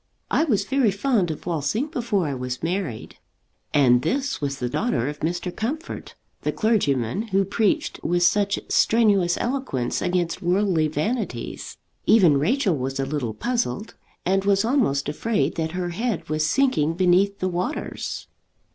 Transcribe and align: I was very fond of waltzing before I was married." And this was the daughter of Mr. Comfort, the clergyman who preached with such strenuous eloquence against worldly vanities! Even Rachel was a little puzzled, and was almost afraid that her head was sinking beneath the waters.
I 0.31 0.45
was 0.45 0.65
very 0.65 0.89
fond 0.89 1.29
of 1.29 1.45
waltzing 1.45 1.85
before 1.85 2.25
I 2.25 2.33
was 2.33 2.63
married." 2.63 3.17
And 3.71 4.01
this 4.01 4.41
was 4.41 4.57
the 4.57 4.67
daughter 4.67 5.07
of 5.07 5.19
Mr. 5.19 5.55
Comfort, 5.55 6.15
the 6.41 6.51
clergyman 6.51 7.27
who 7.27 7.45
preached 7.45 8.03
with 8.03 8.23
such 8.23 8.57
strenuous 8.67 9.37
eloquence 9.37 10.01
against 10.01 10.41
worldly 10.41 10.87
vanities! 10.87 11.77
Even 12.07 12.39
Rachel 12.39 12.75
was 12.75 12.99
a 12.99 13.05
little 13.05 13.35
puzzled, 13.35 13.93
and 14.25 14.43
was 14.43 14.65
almost 14.65 15.07
afraid 15.07 15.53
that 15.57 15.73
her 15.73 15.89
head 15.89 16.29
was 16.29 16.47
sinking 16.47 16.95
beneath 16.95 17.37
the 17.37 17.47
waters. 17.47 18.25